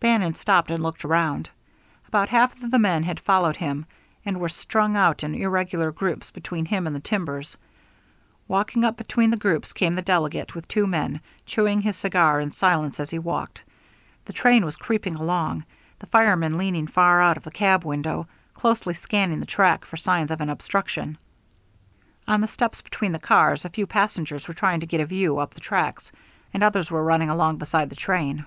Bannon 0.00 0.34
stopped 0.34 0.70
and 0.70 0.82
looked 0.82 1.04
around. 1.04 1.50
About 2.08 2.30
half 2.30 2.62
of 2.62 2.70
the 2.70 2.78
men 2.78 3.02
had 3.02 3.20
followed 3.20 3.56
him, 3.56 3.84
and 4.24 4.40
were 4.40 4.48
strung 4.48 4.96
out 4.96 5.22
in 5.22 5.34
irregular 5.34 5.92
groups 5.92 6.30
between 6.30 6.64
him 6.64 6.86
and 6.86 6.96
the 6.96 7.00
timbers. 7.00 7.58
Walking 8.48 8.84
up 8.84 8.96
between 8.96 9.28
the 9.28 9.36
groups 9.36 9.74
came 9.74 9.94
the 9.94 10.00
delegate, 10.00 10.54
with 10.54 10.66
two 10.66 10.86
men, 10.86 11.20
chewing 11.44 11.82
his 11.82 11.94
cigar 11.94 12.40
in 12.40 12.52
silence 12.52 12.98
as 12.98 13.10
he 13.10 13.18
walked. 13.18 13.64
The 14.24 14.32
train 14.32 14.64
was 14.64 14.78
creeping 14.78 15.14
along, 15.16 15.64
the 15.98 16.06
fireman 16.06 16.56
leaning 16.56 16.86
far 16.86 17.20
out 17.20 17.36
of 17.36 17.42
the 17.44 17.50
cab 17.50 17.84
window, 17.84 18.26
closely 18.54 18.94
scanning 18.94 19.40
the 19.40 19.44
track 19.44 19.84
for 19.84 19.98
signs 19.98 20.30
of 20.30 20.40
an 20.40 20.48
obstruction. 20.48 21.18
On 22.26 22.40
the 22.40 22.48
steps 22.48 22.80
between 22.80 23.12
the 23.12 23.18
cars 23.18 23.66
a 23.66 23.68
few 23.68 23.86
passengers 23.86 24.48
were 24.48 24.54
trying 24.54 24.80
to 24.80 24.86
get 24.86 25.02
a 25.02 25.04
view 25.04 25.36
up 25.38 25.52
the 25.52 25.60
track; 25.60 26.00
and 26.54 26.62
others 26.62 26.90
were 26.90 27.04
running 27.04 27.28
along 27.28 27.58
beside 27.58 27.90
the 27.90 27.94
train. 27.94 28.46